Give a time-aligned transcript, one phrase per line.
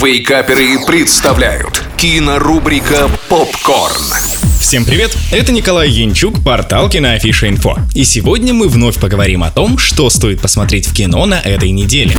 [0.00, 4.04] Вейкаперы представляют кинорубрика «Попкорн».
[4.60, 7.76] Всем привет, это Николай Янчук, портал Киноафиша Инфо.
[7.94, 12.14] И сегодня мы вновь поговорим о том, что стоит посмотреть в кино на этой неделе.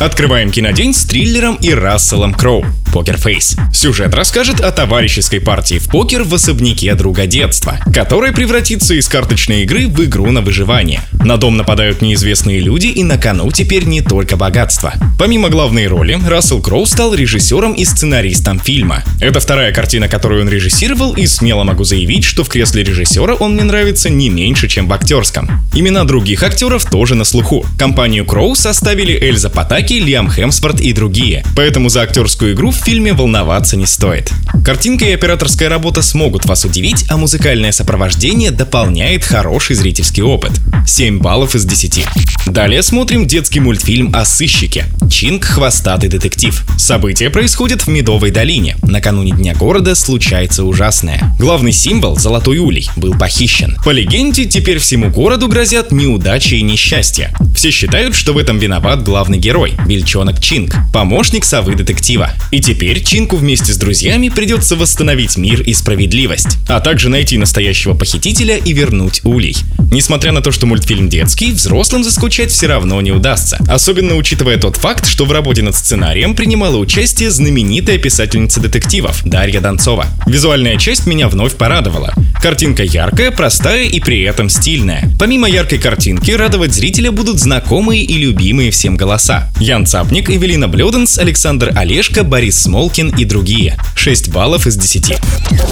[0.00, 2.64] Открываем кинодень с триллером и Расселом Кроу.
[2.92, 3.56] Покерфейс.
[3.72, 9.62] Сюжет расскажет о товарищеской партии в покер в особняке друга детства, которая превратится из карточной
[9.62, 11.00] игры в игру на выживание.
[11.24, 14.92] На дом нападают неизвестные люди, и на кону теперь не только богатство.
[15.18, 19.04] Помимо главной роли, Рассел Кроу стал режиссером и сценаристом фильма.
[19.20, 23.54] Это вторая картина, которую он режиссировал, и смело могу заявить, что в кресле режиссера он
[23.54, 25.48] мне нравится не меньше, чем в актерском.
[25.72, 27.64] Имена других актеров тоже на слуху.
[27.78, 31.44] Компанию Кроу составили Эльза Патаки, Лиам Хемсворт и другие.
[31.54, 34.32] Поэтому за актерскую игру в фильме волноваться не стоит.
[34.64, 40.52] Картинка и операторская работа смогут вас удивить, а музыкальное сопровождение дополняет хороший зрительский опыт.
[40.86, 42.06] 7 баллов из 10.
[42.46, 44.86] Далее смотрим детский мультфильм о сыщике.
[45.10, 46.64] Чинг– хвостатый детектив.
[46.76, 48.76] События происходят в Медовой долине.
[48.82, 51.34] Накануне Дня города случается ужасное.
[51.38, 53.78] Главный символ– Золотой Улей– был похищен.
[53.84, 57.32] По легенде, теперь всему городу грозят неудачи и несчастья.
[57.54, 62.30] Все считают, что в этом виноват главный герой– Бельчонок Чинг, помощник совы детектива.
[62.50, 67.94] И теперь Чинку вместе с друзьями придется восстановить мир и справедливость, а также найти настоящего
[67.94, 69.56] похитителя и вернуть Улей.
[69.90, 73.58] Несмотря на то, что мультфильм детский, взрослым заскучать все равно не удастся.
[73.68, 79.60] Особенно учитывая тот факт, что в работе над сценарием принимала участие знаменитая писательница детективов Дарья
[79.60, 80.06] Донцова.
[80.26, 82.12] Визуальная часть меня вновь порадовала.
[82.42, 85.08] Картинка яркая, простая и при этом стильная.
[85.16, 89.48] Помимо яркой картинки, радовать зрителя будут знакомые и любимые всем голоса.
[89.60, 93.78] Ян Цапник, Эвелина Блёденс, Александр Олешко, Борис Смолкин и другие.
[93.94, 95.18] 6 баллов из 10.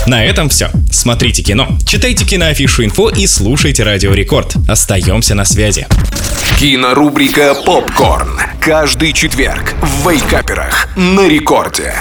[0.06, 0.70] На этом все.
[0.92, 4.54] Смотрите кино, читайте киноафишу инфо и слушайте Радио Рекорд.
[4.68, 5.88] Остаемся на связи.
[6.60, 8.38] Кинорубрика «Попкорн».
[8.60, 11.94] Каждый четверг в Вейкаперах на рекорде.